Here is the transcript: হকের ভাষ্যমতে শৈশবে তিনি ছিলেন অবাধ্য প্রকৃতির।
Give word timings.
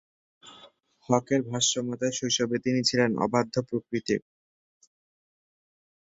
হকের 1.09 1.41
ভাষ্যমতে 1.49 2.07
শৈশবে 2.17 2.57
তিনি 2.65 2.81
ছিলেন 2.89 3.11
অবাধ্য 3.25 3.55
প্রকৃতির। 3.69 4.21